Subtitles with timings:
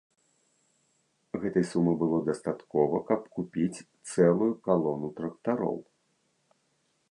[1.43, 5.77] Гэтай сумы было дастаткова, каб купіць цэлую калону трактароў.